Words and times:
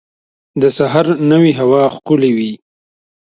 د 0.61 0.63
سهار 0.77 1.05
نوی 1.31 1.51
هوا 1.59 1.83
ښکلی 1.95 2.31
وي. 2.37 2.51